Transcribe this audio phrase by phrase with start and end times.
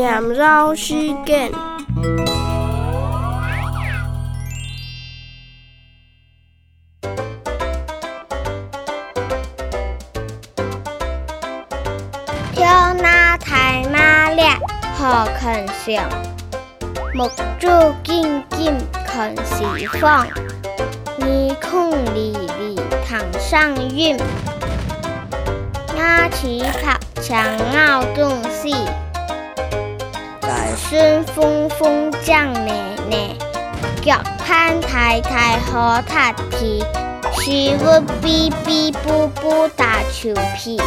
[0.00, 0.94] 缠绕时
[1.26, 1.50] 间。
[12.54, 14.42] 跳那太马力，
[14.96, 16.08] 好看相。
[17.14, 17.28] 木
[17.60, 17.68] 珠
[18.02, 18.74] 紧紧
[19.06, 20.26] 看西方，
[21.18, 24.16] 耳孔离离堂上韵。
[25.98, 28.74] 牙齿拍墙咬东西，
[30.92, 32.74] 在顺风风将奶
[33.10, 33.34] 奶，
[34.02, 36.84] 脚攀太太好踢踢，
[37.32, 37.50] 是
[37.82, 40.78] 我哔哔啵啵打球皮。